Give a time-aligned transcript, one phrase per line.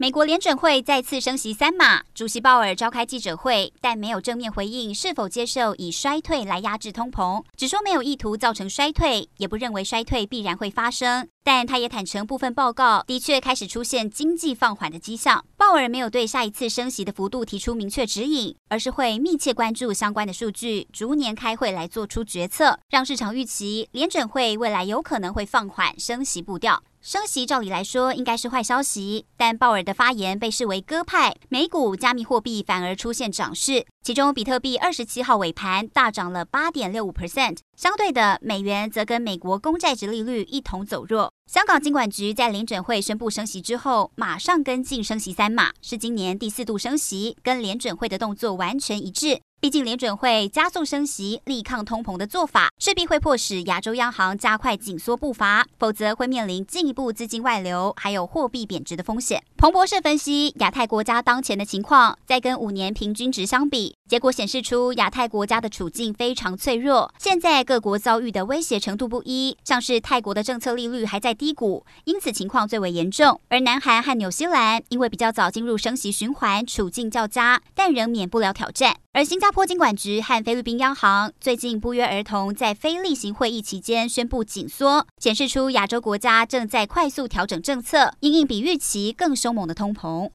[0.00, 11.28] 美国联准会再次升息三码，主席鲍尔召开记者会，但没有正面回应是否接受以衰退来压制通膨，只说没有意图造成衰退，也不认为衰退必然会发生。
[11.44, 15.44] 但他也坦承，部分报告的确开始出现经济放缓的迹象。
[15.58, 26.82] 鲍尔没有对下一次升息的幅度提出明确指引，而是会密切关注相关的数据，逐年开会来做出决策，让市场预期联准会未来有可能会放缓升息步调。
[27.02, 41.32] 升息照理来说应该是坏消息，但鲍尔的发言被视为鸽派，美股加密货币反而出现涨势，其中比特币二十七号尾盘大涨了八点六五 percent，相对的美元则跟美国公债殖利率一同走弱。
[41.50, 49.40] 香港金管局在联准会宣布升息之后，马上跟进升息三码，是今年第四度升息，跟联准会的动作完全一致。
[49.60, 59.42] 毕竟联准会加速升息、力抗通膨的做法，势必会迫使亚洲央行加快紧缩步伐，否则会面临进一步资金外流，还有货币贬值的风险。
[59.58, 67.14] 彭博社分析，亚太国家当前的情况，在跟五年平均值相比，结果显示出亚太国家的处境非常脆弱。
[67.16, 78.96] 现在各国遭遇的威胁程度不一，像是泰国的政策利率还在低谷，因此情况最为严重；而南韩和纽西兰因为比较早进入升息循环，处境较佳，但仍免不了挑战。
[79.12, 90.28] 而新加坡金管局和菲律宾央行最近不约而同在非例行会议期间宣布紧缩，显示出亚洲国家正在快速调整政策，因应比预期更凶猛的通膨。